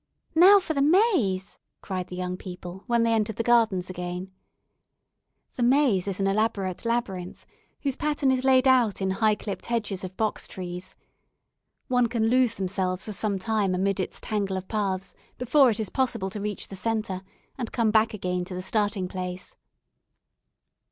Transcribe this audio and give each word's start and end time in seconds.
"Now 0.33 0.59
for 0.59 0.73
the 0.73 0.81
'Maze,'" 0.81 1.59
cried 1.81 2.07
the 2.07 2.15
young 2.15 2.35
people, 2.35 2.83
when 2.87 3.03
they 3.03 3.13
entered 3.13 3.35
the 3.35 3.43
gardens 3.43 3.87
again. 3.87 4.31
The 5.53 5.61
"Maze" 5.61 6.07
is 6.07 6.19
an 6.19 6.25
elaborate 6.25 6.85
labyrinth, 6.85 7.45
whose 7.83 7.95
pattern 7.95 8.31
is 8.31 8.43
laid 8.43 8.67
out 8.67 8.99
in 8.99 9.11
high 9.11 9.35
clipped 9.35 9.67
hedges 9.67 10.03
of 10.03 10.17
box 10.17 10.47
trees. 10.47 10.95
One 11.87 12.07
can 12.07 12.29
lose 12.29 12.55
themselves 12.55 13.05
for 13.05 13.13
some 13.13 13.37
time 13.37 13.75
amid 13.75 13.99
its 13.99 14.19
tangle 14.19 14.57
of 14.57 14.67
paths 14.67 15.13
before 15.37 15.69
it 15.69 15.79
is 15.79 15.91
possible 15.91 16.31
to 16.31 16.41
reach 16.41 16.69
the 16.69 16.75
centre, 16.75 17.21
and 17.55 17.71
come 17.71 17.91
back 17.91 18.11
again 18.15 18.43
to 18.45 18.55
the 18.55 18.63
starting 18.63 19.07
place. 19.07 19.55